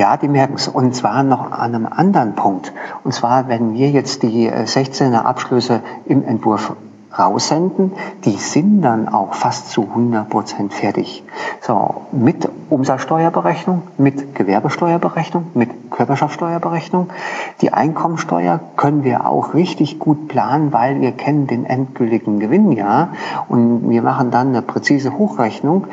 [0.00, 0.66] Ja, die merken es.
[0.66, 2.72] Und zwar noch an einem anderen Punkt.
[3.04, 6.72] Und zwar, wenn wir jetzt die 16er äh, Abschlüsse im Entwurf
[7.16, 7.92] raussenden,
[8.24, 11.24] die sind dann auch fast zu 100 Prozent fertig.
[11.60, 17.10] So, mit Umsatzsteuerberechnung, mit Gewerbesteuerberechnung, mit Körperschaftssteuerberechnung.
[17.60, 23.08] Die Einkommensteuer können wir auch richtig gut planen, weil wir kennen den endgültigen Gewinn ja
[23.48, 25.86] und wir machen dann eine präzise Hochrechnung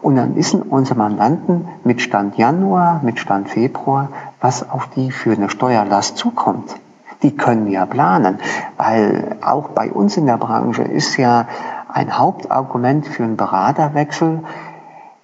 [0.00, 4.08] und dann wissen unsere Mandanten mit Stand Januar, mit Stand Februar,
[4.40, 6.74] was auf die für eine Steuerlast zukommt
[7.22, 8.38] die können ja planen,
[8.76, 11.46] weil auch bei uns in der Branche ist ja
[11.88, 14.40] ein Hauptargument für einen Beraterwechsel,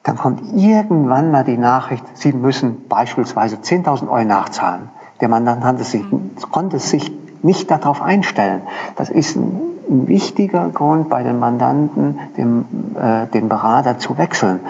[0.03, 4.89] dann kommt irgendwann mal die Nachricht, Sie müssen beispielsweise 10.000 Euro nachzahlen.
[5.21, 6.05] Der Mandant sich,
[6.51, 8.63] konnte sich nicht darauf einstellen.
[8.97, 14.61] Das ist ein, ein wichtiger Grund bei den Mandanten, dem, äh, den Berater zu wechseln.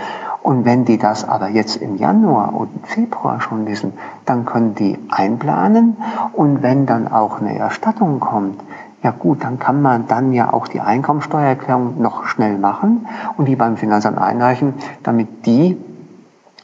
[0.49, 3.93] Und wenn die das aber jetzt im Januar und Februar schon wissen,
[4.25, 5.99] dann können die einplanen.
[6.33, 8.59] Und wenn dann auch eine Erstattung kommt,
[9.03, 13.07] ja gut, dann kann man dann ja auch die Einkommensteuererklärung noch schnell machen
[13.37, 15.77] und die beim Finanzamt einreichen, damit die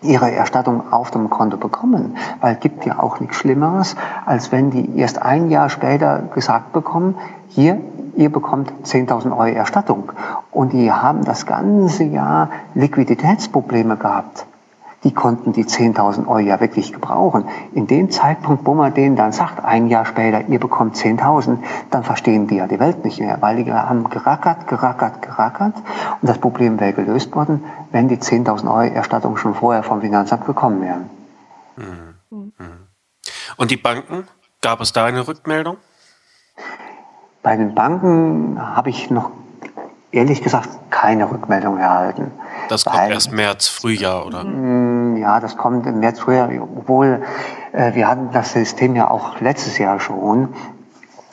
[0.00, 2.16] ihre Erstattung auf dem Konto bekommen.
[2.40, 6.72] Weil es gibt ja auch nichts Schlimmeres, als wenn die erst ein Jahr später gesagt
[6.72, 7.16] bekommen,
[7.48, 7.82] hier,
[8.16, 10.12] ihr bekommt 10.000 Euro Erstattung.
[10.50, 14.46] Und die haben das ganze Jahr Liquiditätsprobleme gehabt.
[15.04, 17.44] Die konnten die 10.000 Euro ja wirklich gebrauchen.
[17.74, 21.58] In dem Zeitpunkt, wo man denen dann sagt, ein Jahr später, ihr bekommt 10.000,
[21.90, 25.74] dann verstehen die ja die Welt nicht mehr, weil die haben gerackert, gerackert, gerackert.
[26.22, 30.46] Und das Problem wäre gelöst worden, wenn die 10.000 Euro Erstattung schon vorher vom Finanzamt
[30.46, 31.10] gekommen wären.
[31.76, 32.14] Mhm.
[33.56, 34.26] Und die Banken,
[34.62, 35.76] gab es da eine Rückmeldung?
[37.44, 39.30] Bei den Banken habe ich noch
[40.12, 42.30] ehrlich gesagt keine Rückmeldung erhalten.
[42.70, 44.44] Das kommt Weil, erst März, Frühjahr, oder?
[44.44, 47.22] Mm, ja, das kommt im März, Frühjahr, obwohl
[47.72, 50.54] äh, wir hatten das System ja auch letztes Jahr schon.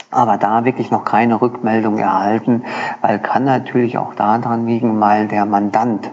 [0.10, 2.66] Aber da wirklich noch keine Rückmeldung erhalten,
[3.00, 6.12] weil kann natürlich auch daran liegen, weil der Mandant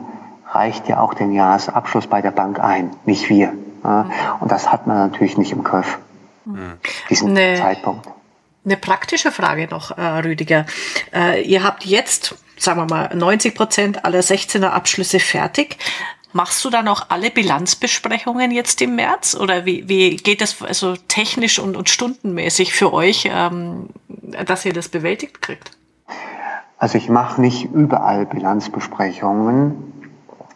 [0.53, 3.53] reicht ja auch den Jahresabschluss bei der Bank ein, nicht wir.
[3.83, 4.07] Ja?
[4.39, 5.99] Und das hat man natürlich nicht im Griff,
[6.45, 6.75] mhm.
[7.11, 7.57] diesen nee.
[7.57, 8.09] Zeitpunkt.
[8.69, 10.67] Eine praktische Frage noch, äh, Rüdiger.
[11.15, 15.79] Äh, ihr habt jetzt, sagen wir mal, 90 Prozent aller 16er Abschlüsse fertig.
[16.35, 20.97] Machst du dann auch alle Bilanzbesprechungen jetzt im März oder wie, wie geht das also
[21.09, 23.89] technisch und, und stundenmäßig für euch, ähm,
[24.45, 25.71] dass ihr das bewältigt kriegt?
[26.77, 29.98] Also ich mache nicht überall Bilanzbesprechungen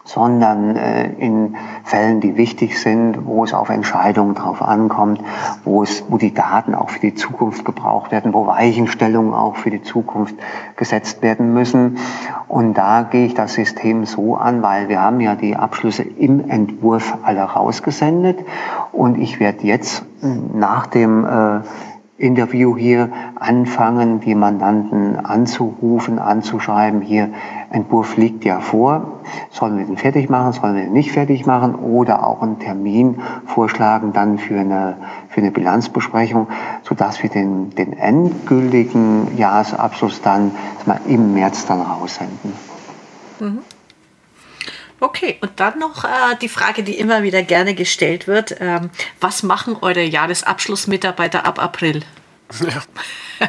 [0.05, 5.21] sondern äh, in Fällen, die wichtig sind, wo es auf Entscheidungen drauf ankommt,
[5.65, 9.71] wo es, wo die Daten auch für die Zukunft gebraucht werden, wo Weichenstellungen auch für
[9.71, 10.35] die Zukunft
[10.77, 11.99] gesetzt werden müssen.
[12.49, 16.51] Und da gehe ich das System so an, weil wir haben ja die Abschlüsse im
[16.51, 18.41] Entwurf alle rausgesendet
[18.91, 20.05] und ich werde jetzt
[20.55, 21.61] nach dem äh,
[22.23, 27.01] Interview hier anfangen, die Mandanten anzurufen, anzuschreiben.
[27.01, 27.31] Hier,
[27.71, 29.21] Entwurf liegt ja vor.
[29.51, 30.53] Sollen wir den fertig machen?
[30.53, 31.75] Sollen wir den nicht fertig machen?
[31.75, 34.99] Oder auch einen Termin vorschlagen dann für eine,
[35.31, 36.47] für eine Bilanzbesprechung,
[36.85, 40.53] sodass wir den, den endgültigen Jahresabschluss dann
[40.87, 42.53] mal, im März dann raussenden.
[43.41, 43.59] Mhm.
[45.03, 48.55] Okay, und dann noch äh, die Frage, die immer wieder gerne gestellt wird.
[48.61, 52.05] Ähm, was machen eure Jahresabschlussmitarbeiter ab April?
[52.61, 53.49] Ja.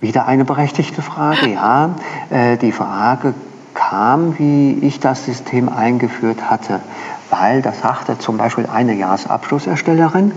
[0.00, 1.94] wieder eine berechtigte Frage, ja.
[2.30, 3.34] Äh, die Frage
[3.74, 6.80] kam, wie ich das System eingeführt hatte,
[7.28, 10.32] weil das sagte zum Beispiel eine Jahresabschlusserstellerin,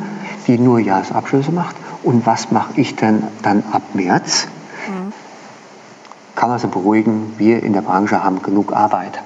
[0.48, 1.78] die nur Jahresabschlüsse macht.
[2.04, 4.50] Und was mache ich denn dann ab März?
[4.90, 5.14] Mhm.
[6.36, 9.18] Kann man sie beruhigen, wir in der Branche haben genug Arbeit.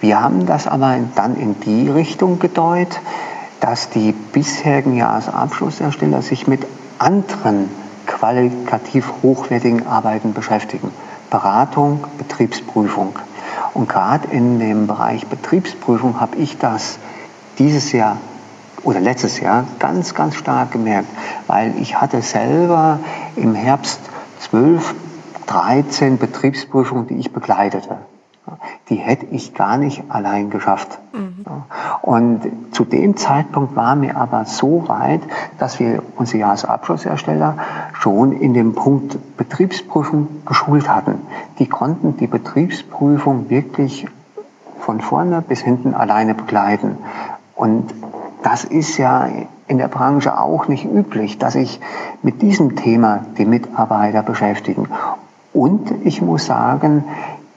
[0.00, 3.00] Wir haben das aber dann in die Richtung gedeutet,
[3.60, 6.66] dass die bisherigen Jahresabschlussersteller sich mit
[6.98, 7.70] anderen
[8.06, 10.90] qualitativ hochwertigen Arbeiten beschäftigen.
[11.30, 13.18] Beratung, Betriebsprüfung.
[13.72, 16.98] Und gerade in dem Bereich Betriebsprüfung habe ich das
[17.58, 18.18] dieses Jahr
[18.82, 21.08] oder letztes Jahr ganz, ganz stark gemerkt,
[21.46, 22.98] weil ich hatte selber
[23.36, 24.00] im Herbst
[24.40, 24.94] 12,
[25.46, 27.96] 13 Betriebsprüfungen, die ich begleitete
[28.88, 30.98] die hätte ich gar nicht allein geschafft.
[31.12, 31.44] Mhm.
[32.02, 35.22] Und zu dem Zeitpunkt war mir aber so weit,
[35.58, 37.56] dass wir unsere Jahresabschlussersteller
[37.94, 41.20] schon in dem Punkt Betriebsprüfung geschult hatten.
[41.58, 44.06] Die konnten die Betriebsprüfung wirklich
[44.80, 46.98] von vorne bis hinten alleine begleiten.
[47.54, 47.94] Und
[48.42, 49.28] das ist ja
[49.66, 51.80] in der Branche auch nicht üblich, dass sich
[52.22, 54.88] mit diesem Thema die Mitarbeiter beschäftigen.
[55.54, 57.04] Und ich muss sagen,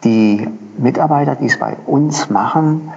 [0.04, 2.92] die Mitarbeiter, die es bei uns machen,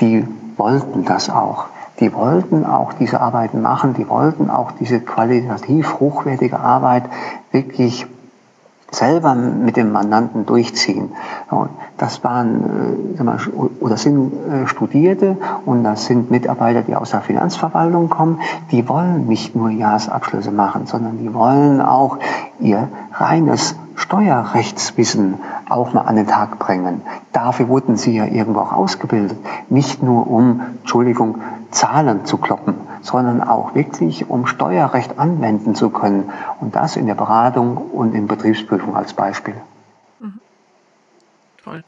[0.00, 1.66] die wollten das auch.
[2.00, 7.04] Die wollten auch diese Arbeiten machen, die wollten auch diese qualitativ hochwertige Arbeit
[7.52, 8.06] wirklich
[8.92, 11.12] selber mit dem Mandanten durchziehen.
[11.96, 18.10] Das waren äh, oder sind äh, Studierte und das sind Mitarbeiter, die aus der Finanzverwaltung
[18.10, 18.40] kommen.
[18.70, 22.18] Die wollen nicht nur Jahresabschlüsse machen, sondern die wollen auch
[22.60, 25.34] ihr reines Steuerrechtswissen
[25.72, 27.02] auch mal an den Tag bringen.
[27.32, 29.38] Dafür wurden sie ja irgendwo auch ausgebildet.
[29.68, 36.30] Nicht nur um, Entschuldigung, Zahlen zu kloppen, sondern auch wirklich, um Steuerrecht anwenden zu können.
[36.60, 39.54] Und das in der Beratung und in Betriebsprüfung als Beispiel.
[40.20, 40.40] Mhm.
[41.64, 41.82] Toll.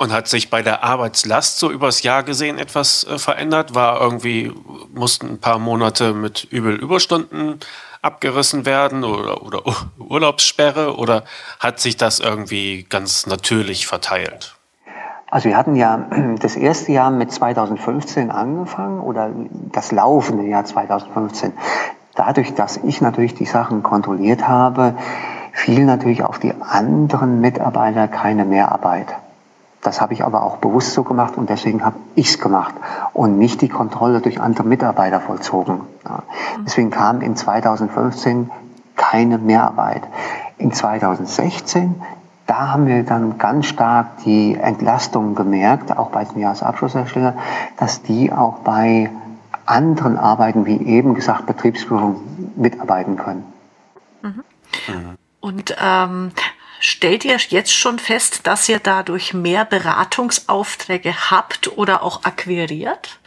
[0.00, 3.74] Und hat sich bei der Arbeitslast so übers Jahr gesehen etwas äh, verändert?
[3.74, 4.52] War irgendwie,
[4.94, 7.58] mussten ein paar Monate mit übel Überstunden
[8.02, 9.62] abgerissen werden oder, oder
[9.98, 11.24] Urlaubssperre oder
[11.60, 14.56] hat sich das irgendwie ganz natürlich verteilt?
[15.30, 16.06] Also wir hatten ja
[16.40, 19.30] das erste Jahr mit 2015 angefangen oder
[19.72, 21.52] das laufende Jahr 2015.
[22.14, 24.94] Dadurch, dass ich natürlich die Sachen kontrolliert habe,
[25.52, 29.14] fiel natürlich auf die anderen Mitarbeiter keine Mehrarbeit.
[29.82, 32.74] Das habe ich aber auch bewusst so gemacht und deswegen habe ich es gemacht
[33.12, 35.82] und nicht die Kontrolle durch andere Mitarbeiter vollzogen.
[36.04, 36.22] Ja.
[36.66, 38.50] Deswegen kam in 2015
[38.96, 40.02] keine Mehrarbeit.
[40.58, 41.94] In 2016,
[42.46, 47.38] da haben wir dann ganz stark die Entlastung gemerkt, auch bei den Jahresabschlusserstellern,
[47.76, 49.10] dass die auch bei
[49.64, 52.16] anderen Arbeiten, wie eben gesagt, Betriebsführung
[52.56, 53.44] mitarbeiten können.
[54.22, 54.42] Mhm.
[55.40, 56.32] Und ähm,
[56.80, 63.18] Stellt ihr jetzt schon fest, dass ihr dadurch mehr Beratungsaufträge habt oder auch akquiriert?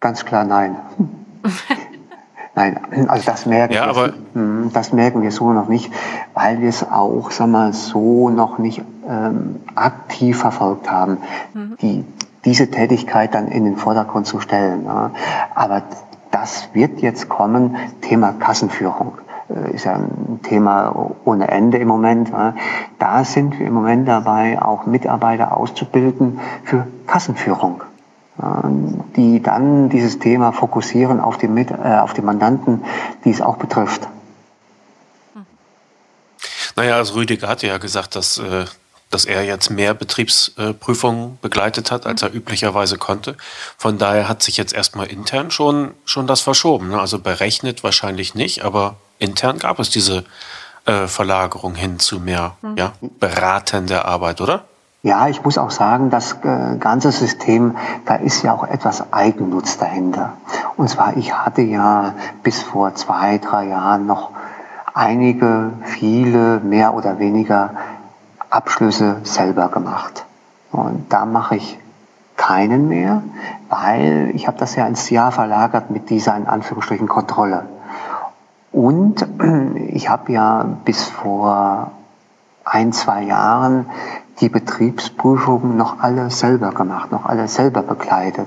[0.00, 0.76] Ganz klar nein.
[2.54, 5.92] nein, also das merken, ja, wir, hm, das merken wir so noch nicht,
[6.34, 11.18] weil wir es auch sag mal, so noch nicht ähm, aktiv verfolgt haben,
[11.54, 11.76] mhm.
[11.80, 12.04] die,
[12.44, 14.84] diese Tätigkeit dann in den Vordergrund zu stellen.
[14.84, 15.12] Ja.
[15.54, 15.82] Aber
[16.30, 19.18] das wird jetzt kommen, Thema Kassenführung.
[19.48, 22.30] Äh, ist ja ein Thema ohne Ende im Moment.
[22.98, 27.82] Da sind wir im Moment dabei, auch Mitarbeiter auszubilden für Kassenführung,
[29.16, 32.84] die dann dieses Thema fokussieren auf die, Mit äh, auf die Mandanten,
[33.24, 34.06] die es auch betrifft.
[36.76, 38.66] Naja, also Rüdiger hatte ja gesagt, dass äh,
[39.10, 43.36] dass er jetzt mehr Betriebsprüfungen begleitet hat, als er üblicherweise konnte.
[43.76, 46.88] Von daher hat sich jetzt erstmal intern schon, schon das verschoben.
[46.90, 47.00] Ne?
[47.00, 50.24] Also berechnet wahrscheinlich nicht, aber intern gab es diese
[50.86, 52.76] äh, Verlagerung hin zu mehr mhm.
[52.76, 54.64] ja, beratender Arbeit, oder?
[55.02, 57.76] Ja, ich muss auch sagen, das äh, ganze System,
[58.06, 60.32] da ist ja auch etwas Eigennutz dahinter.
[60.76, 64.30] Und zwar, ich hatte ja bis vor zwei, drei Jahren noch
[64.94, 67.74] einige, viele, mehr oder weniger
[68.50, 70.24] Abschlüsse selber gemacht.
[70.72, 71.78] Und da mache ich
[72.36, 73.22] keinen mehr,
[73.68, 77.66] weil ich habe das ja ins Jahr verlagert mit dieser in Anführungsstrichen Kontrolle.
[78.72, 79.26] Und
[79.88, 81.92] ich habe ja bis vor
[82.64, 83.86] ein, zwei Jahren
[84.40, 88.46] die Betriebsprüfungen noch alle selber gemacht, noch alle selber begleitet.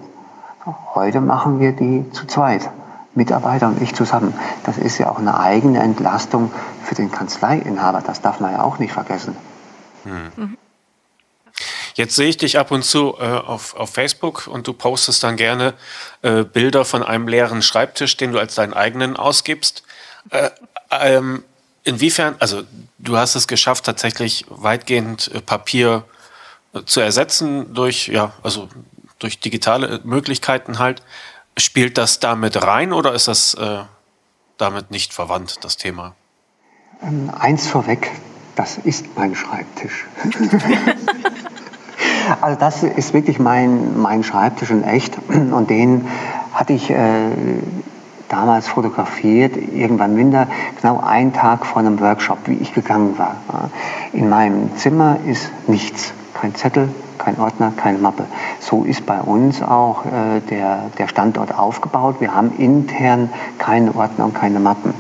[0.94, 2.70] Heute machen wir die zu zweit.
[3.14, 4.34] Mitarbeiter und ich zusammen.
[4.64, 6.52] Das ist ja auch eine eigene Entlastung
[6.84, 8.02] für den Kanzleiinhaber.
[8.02, 9.36] Das darf man ja auch nicht vergessen.
[10.04, 10.58] Hm.
[11.96, 15.36] Jetzt sehe ich dich ab und zu äh, auf, auf Facebook und du postest dann
[15.36, 15.74] gerne
[16.22, 19.84] äh, Bilder von einem leeren Schreibtisch, den du als deinen eigenen ausgibst.
[20.30, 20.50] Äh,
[20.92, 21.44] ähm,
[21.84, 22.64] inwiefern, also
[23.00, 26.04] du hast es geschafft, tatsächlich weitgehend äh, Papier
[26.74, 28.68] äh, zu ersetzen durch, ja, also
[29.20, 31.02] durch digitale Möglichkeiten halt.
[31.58, 33.84] Spielt das damit rein oder ist das äh,
[34.58, 36.16] damit nicht verwandt, das Thema?
[37.02, 38.12] Ähm, eins vorweg,
[38.56, 40.06] das ist mein Schreibtisch.
[42.42, 46.08] also das ist wirklich mein, mein Schreibtisch in echt und den
[46.54, 47.32] hatte ich äh,
[48.32, 50.48] damals fotografiert, irgendwann minder,
[50.82, 53.36] genau einen Tag vor einem Workshop, wie ich gegangen war.
[54.13, 58.26] In meinem Zimmer ist nichts, kein Zettel, kein Ordner, keine Mappe.
[58.60, 62.15] So ist bei uns auch äh, der, der Standort aufgebaut.
[62.20, 64.94] Wir haben intern keine Ordner und keine Mappen.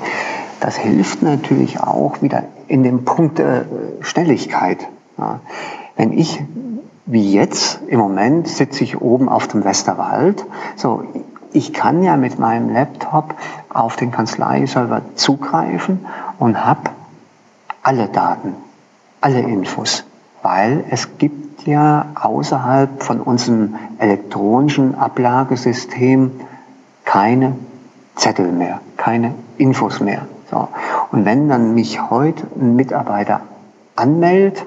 [0.59, 3.63] Das hilft natürlich auch wieder in dem Punkt äh,
[4.01, 4.87] Schnelligkeit.
[5.17, 5.39] Ja.
[5.95, 6.43] Wenn ich
[7.07, 10.45] wie jetzt im Moment sitze ich oben auf dem Westerwald.
[10.75, 11.03] So,
[11.53, 13.35] ich kann ja mit meinem Laptop
[13.69, 16.05] auf den Kanzleiserver zugreifen
[16.39, 16.91] und habe
[17.83, 18.55] alle Daten,
[19.21, 20.03] alle Infos,
[20.41, 26.31] weil es gibt ja außerhalb von unserem elektronischen Ablagesystem
[27.05, 27.55] keine
[28.15, 30.27] Zettel mehr, keine Infos mehr.
[30.49, 30.67] So.
[31.11, 33.41] Und wenn dann mich heute ein Mitarbeiter
[33.95, 34.63] anmeldet,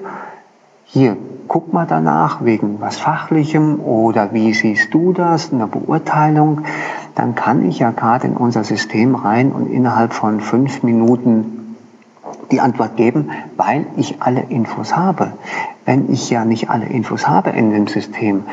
[0.85, 6.61] hier guck mal danach wegen was Fachlichem oder wie siehst du das, eine Beurteilung,
[7.15, 11.77] dann kann ich ja gerade in unser System rein und innerhalb von fünf Minuten
[12.51, 15.33] die Antwort geben, weil ich alle Infos habe.
[15.85, 18.43] Wenn ich ja nicht alle Infos habe in dem System,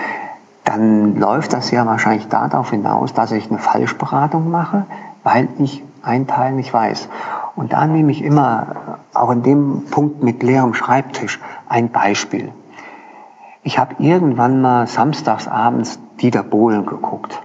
[0.64, 4.84] dann läuft das ja wahrscheinlich darauf hinaus, dass ich eine Falschberatung mache,
[5.24, 7.08] weil ich einen Teil nicht weiß.
[7.56, 12.52] Und da nehme ich immer, auch in dem Punkt mit leerem Schreibtisch, ein Beispiel.
[13.64, 17.40] Ich habe irgendwann mal samstags abends Dieter Bohlen geguckt.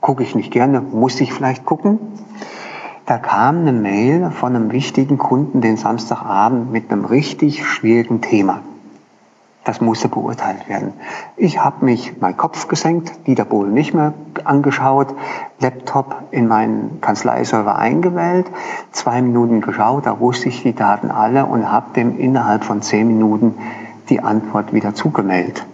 [0.00, 1.98] Gucke ich nicht gerne, muss ich vielleicht gucken.
[3.04, 8.60] Da kam eine Mail von einem wichtigen Kunden den Samstagabend mit einem richtig schwierigen Thema.
[9.64, 10.92] Das musste beurteilt werden.
[11.36, 15.08] Ich habe mich meinen Kopf gesenkt, Dieter Bohlen nicht mehr angeschaut,
[15.58, 18.46] Laptop in meinen Kanzleiserver eingewählt,
[18.92, 23.08] zwei Minuten geschaut, da wusste ich die Daten alle und habe dem innerhalb von zehn
[23.08, 23.56] Minuten
[24.08, 25.64] die Antwort wieder zugemeldet.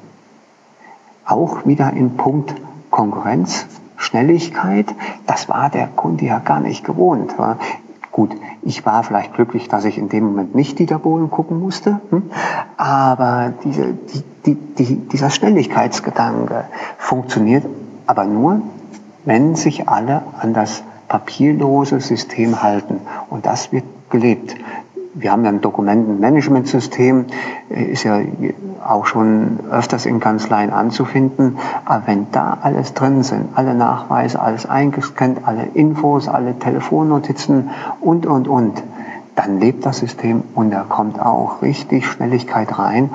[1.24, 2.54] Auch wieder in Punkt
[2.90, 3.66] Konkurrenz,
[3.96, 4.86] Schnelligkeit,
[5.26, 7.34] das war der Kunde ja gar nicht gewohnt.
[8.12, 8.30] Gut,
[8.62, 12.30] ich war vielleicht glücklich, dass ich in dem Moment nicht Dieter Bohlen gucken musste, hm?
[12.76, 16.64] aber diese, die, die, die, dieser Schnelligkeitsgedanke
[16.98, 17.64] funktioniert
[18.06, 18.60] aber nur,
[19.24, 23.00] wenn sich alle an das papierlose System halten.
[23.30, 24.54] Und das wird gelebt
[25.14, 27.26] wir haben ja ein Dokumentenmanagementsystem,
[27.70, 28.20] äh, ist ja
[28.84, 31.58] auch schon öfters in Kanzleien anzufinden.
[31.84, 38.26] Aber wenn da alles drin sind, alle Nachweise, alles eingescannt, alle Infos, alle Telefonnotizen und,
[38.26, 38.82] und, und,
[39.36, 43.10] dann lebt das System und da kommt auch richtig Schnelligkeit rein.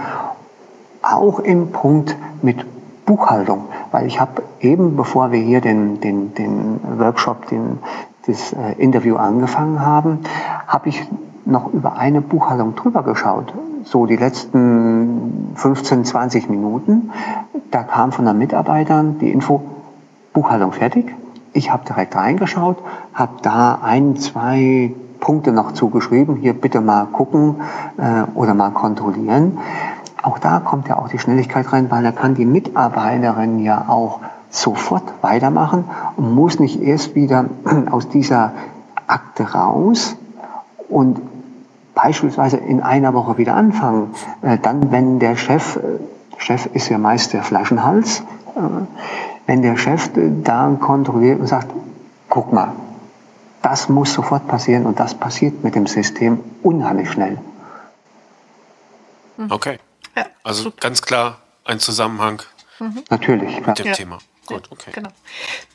[1.02, 2.66] Auch im Punkt mit
[3.06, 7.80] Buchhaltung, weil ich habe eben, bevor wir hier den, den, den Workshop, den,
[8.28, 10.20] das äh, Interview angefangen haben,
[10.68, 11.08] habe ich
[11.46, 13.54] noch über eine Buchhaltung drüber geschaut.
[13.84, 17.12] So die letzten 15, 20 Minuten.
[17.72, 19.62] Da kam von den Mitarbeitern die Info,
[20.34, 21.14] Buchhaltung fertig.
[21.54, 22.78] Ich habe direkt reingeschaut,
[23.14, 26.36] habe da ein, zwei Punkte noch zugeschrieben.
[26.36, 27.56] Hier bitte mal gucken
[27.98, 29.58] äh, oder mal kontrollieren.
[30.22, 34.20] Auch da kommt ja auch die Schnelligkeit rein, weil da kann die Mitarbeiterin ja auch
[34.50, 35.86] sofort weitermachen
[36.18, 37.46] und muss nicht erst wieder
[37.92, 38.52] aus dieser
[39.08, 40.16] Akte raus
[40.90, 41.22] und
[41.94, 45.82] beispielsweise in einer Woche wieder anfangen, äh, dann, wenn der Chef, äh,
[46.38, 48.22] Chef ist ja meist der Flaschenhals,
[48.56, 48.62] äh,
[49.46, 50.10] wenn der Chef
[50.44, 51.70] da kontrolliert und sagt,
[52.30, 52.74] guck mal,
[53.62, 57.38] das muss sofort passieren und das passiert mit dem System unheimlich schnell.
[59.50, 59.80] Okay.
[60.44, 62.42] Also ganz klar ein Zusammenhang.
[62.80, 63.04] Mhm.
[63.10, 63.66] Natürlich.
[63.66, 63.94] Mit dem ja.
[63.94, 64.18] Thema.
[64.56, 64.92] Gut, okay.
[64.94, 65.10] Genau.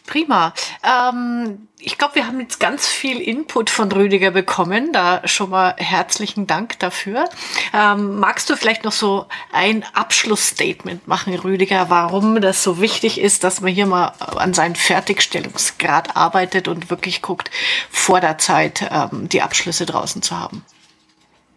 [0.06, 0.52] Prima.
[0.82, 4.92] Ähm, ich glaube, wir haben jetzt ganz viel Input von Rüdiger bekommen.
[4.92, 7.28] Da schon mal herzlichen Dank dafür.
[7.72, 13.44] Ähm, magst du vielleicht noch so ein Abschlussstatement machen, Rüdiger, warum das so wichtig ist,
[13.44, 17.50] dass man hier mal an seinen Fertigstellungsgrad arbeitet und wirklich guckt,
[17.90, 20.64] vor der Zeit ähm, die Abschlüsse draußen zu haben?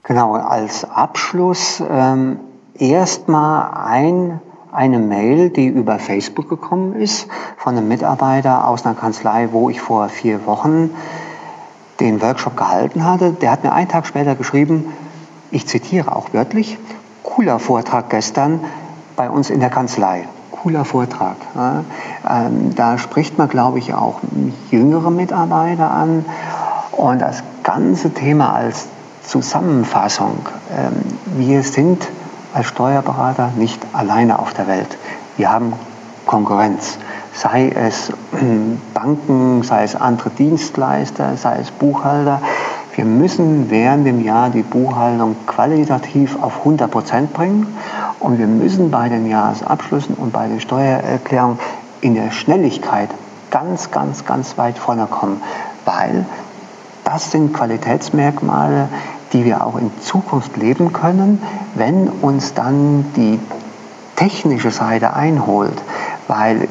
[0.03, 2.39] Genau, als Abschluss ähm,
[2.79, 4.39] erstmal ein
[4.71, 9.81] eine Mail, die über Facebook gekommen ist, von einem Mitarbeiter aus einer Kanzlei, wo ich
[9.81, 10.91] vor vier Wochen
[11.99, 13.31] den Workshop gehalten hatte.
[13.31, 14.93] Der hat mir einen Tag später geschrieben,
[15.49, 16.77] ich zitiere auch wörtlich,
[17.23, 18.59] cooler Vortrag gestern
[19.15, 20.27] bei uns in der Kanzlei.
[20.51, 21.37] Cooler Vortrag.
[21.55, 24.19] Ähm, da spricht man, glaube ich, auch
[24.71, 26.25] jüngere Mitarbeiter an.
[26.91, 28.87] Und das ganze Thema als
[29.23, 30.39] Zusammenfassung.
[30.75, 32.07] Ähm, wir sind
[32.57, 34.97] als Steuerberater nicht alleine auf der Welt.
[35.37, 35.73] Wir haben
[36.25, 36.97] Konkurrenz,
[37.31, 38.11] sei es
[38.95, 42.41] Banken, sei es andere Dienstleister, sei es Buchhalter.
[42.95, 47.77] Wir müssen während dem Jahr die Buchhaltung qualitativ auf 100 Prozent bringen
[48.19, 51.59] und wir müssen bei den Jahresabschlüssen und bei den Steuererklärungen
[52.01, 53.09] in der Schnelligkeit
[53.51, 55.43] ganz, ganz, ganz weit vorne kommen,
[55.85, 56.25] weil
[57.03, 58.89] das sind Qualitätsmerkmale,
[59.33, 61.41] die wir auch in Zukunft leben können,
[61.75, 63.39] wenn uns dann die
[64.15, 65.81] technische Seite einholt.
[66.27, 66.67] Weil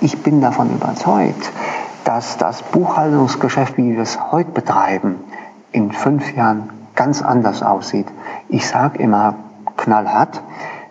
[0.00, 1.50] ich bin davon überzeugt,
[2.04, 5.16] dass das Buchhaltungsgeschäft, wie wir es heute betreiben,
[5.72, 8.06] in fünf Jahren ganz anders aussieht.
[8.48, 9.34] Ich sage immer
[9.76, 10.42] knallhart,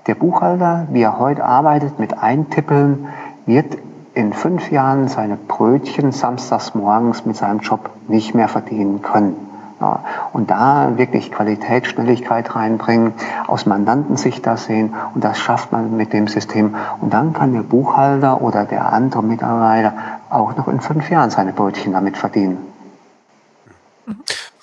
[0.08, 3.08] der Buchhalter, wie er heute arbeitet mit Eintippeln,
[3.46, 3.78] wird
[4.14, 9.47] in fünf Jahren seine Brötchen samstags morgens mit seinem Job nicht mehr verdienen können.
[9.80, 10.04] Ja,
[10.34, 13.14] und da wirklich Qualität, Schnelligkeit reinbringen,
[13.46, 16.76] aus Mandantensicht das sehen und das schafft man mit dem System.
[17.00, 19.94] Und dann kann der Buchhalter oder der andere Mitarbeiter
[20.32, 22.58] auch noch in fünf Jahren seine Brötchen damit verdienen.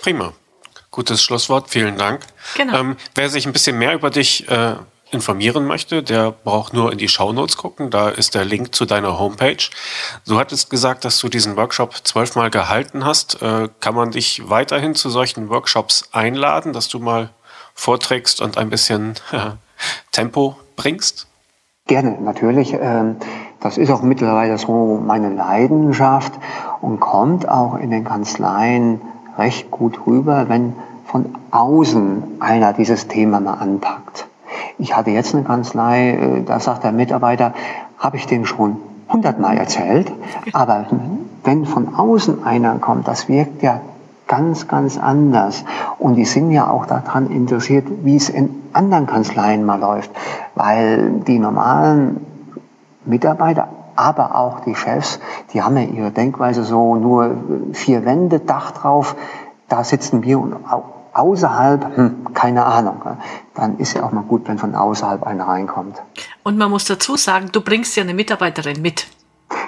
[0.01, 0.33] Prima.
[0.91, 2.21] Gutes Schlusswort, vielen Dank.
[2.57, 2.79] Genau.
[2.79, 4.75] Ähm, wer sich ein bisschen mehr über dich äh,
[5.15, 7.91] informieren möchte, der braucht nur in die Shownotes gucken.
[7.91, 9.71] Da ist der Link zu deiner Homepage.
[10.27, 13.41] Du hattest gesagt, dass du diesen Workshop zwölfmal gehalten hast.
[13.41, 17.31] Äh, kann man dich weiterhin zu solchen Workshops einladen, dass du mal
[17.75, 19.51] vorträgst und ein bisschen äh,
[20.13, 21.27] Tempo bringst?
[21.87, 22.75] Gerne, natürlich.
[22.79, 23.17] Ähm,
[23.61, 26.33] das ist auch mittlerweile so meine Leidenschaft
[26.81, 29.01] und kommt auch in den Kanzleien
[29.39, 30.75] recht gut rüber, wenn
[31.07, 34.27] von außen einer dieses Thema mal anpackt.
[34.79, 37.55] Ich hatte jetzt eine Kanzlei, äh, da sagt der Mitarbeiter,
[37.99, 38.77] habe ich dem schon
[39.09, 40.11] hundertmal erzählt,
[40.53, 40.87] aber
[41.45, 43.81] wenn von außen einer kommt, das wirkt ja
[44.27, 45.65] ganz, ganz anders.
[45.99, 50.11] Und die sind ja auch daran interessiert, wie es in anderen Kanzleien mal läuft,
[50.55, 52.27] weil die normalen
[53.05, 55.21] Mitarbeiter, aber auch die Chefs,
[55.53, 57.37] die haben ja ihre Denkweise so nur
[57.73, 59.15] vier Wände, Dach drauf,
[59.69, 60.57] da sitzen wir und
[61.15, 63.03] außerhalb, hm, keine Ahnung.
[63.55, 66.03] Dann ist ja auch mal gut, wenn von außerhalb einer reinkommt.
[66.43, 69.07] Und man muss dazu sagen, du bringst ja eine Mitarbeiterin mit.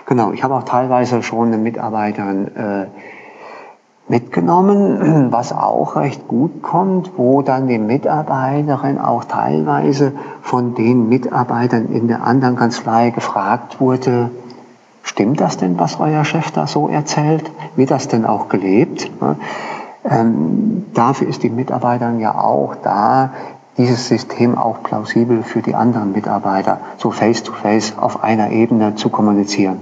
[0.07, 2.87] Genau, ich habe auch teilweise schon eine Mitarbeiterin äh,
[4.09, 11.89] mitgenommen, was auch recht gut kommt, wo dann die Mitarbeiterin auch teilweise von den Mitarbeitern
[11.93, 14.31] in der anderen Kanzlei gefragt wurde,
[15.03, 17.51] stimmt das denn, was euer Chef da so erzählt?
[17.75, 19.11] Wird das denn auch gelebt?
[20.09, 23.33] Ähm, dafür ist die Mitarbeiterin ja auch da,
[23.77, 29.11] dieses System auch plausibel für die anderen Mitarbeiter, so face-to-face -face auf einer Ebene zu
[29.11, 29.81] kommunizieren.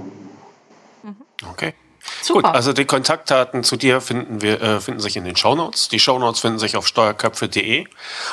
[1.03, 1.15] Mhm.
[1.51, 1.73] Okay.
[2.21, 2.41] Super.
[2.41, 5.89] Gut, also die Kontaktdaten zu dir finden wir äh, finden sich in den Shownotes.
[5.89, 7.85] Die Shownotes finden sich auf steuerköpfe.de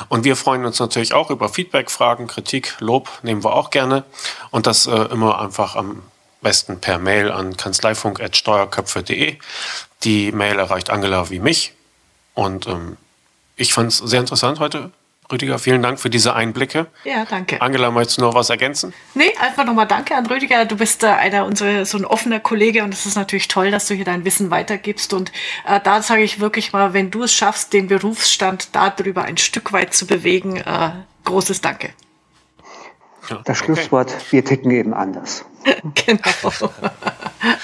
[0.09, 4.03] und wir freuen uns natürlich auch über Feedback, Fragen, Kritik, Lob nehmen wir auch gerne
[4.51, 6.03] und das äh, immer einfach am
[6.41, 9.37] besten per Mail an kanzleifunk@steuerköpfe.de.
[10.03, 11.73] Die Mail erreicht Angela wie mich
[12.33, 12.97] und ähm,
[13.55, 14.91] ich fand es sehr interessant heute.
[15.31, 16.87] Rüdiger, vielen Dank für diese Einblicke.
[17.05, 17.61] Ja, danke.
[17.61, 18.93] Angela, möchtest du noch was ergänzen?
[19.13, 20.65] Nee, einfach nochmal danke an Rüdiger.
[20.65, 23.87] Du bist äh, einer unserer, so ein offener Kollege und es ist natürlich toll, dass
[23.87, 25.13] du hier dein Wissen weitergibst.
[25.13, 25.31] Und
[25.65, 29.71] äh, da sage ich wirklich mal, wenn du es schaffst, den Berufsstand darüber ein Stück
[29.71, 30.91] weit zu bewegen, äh,
[31.23, 31.91] großes Danke.
[33.29, 34.23] Ja, das Schlusswort, okay.
[34.31, 35.45] wir ticken eben anders.
[36.05, 36.51] genau.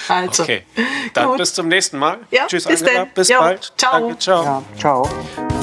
[0.08, 0.42] also.
[0.42, 0.64] Okay,
[1.14, 1.38] dann Gut.
[1.38, 2.18] bis zum nächsten Mal.
[2.30, 3.06] Ja, Tschüss, bis Angela.
[3.14, 3.72] Bis jo, bald.
[3.76, 4.00] Ciao.
[4.00, 4.44] Danke, ciao.
[4.44, 5.59] Ja, ciao.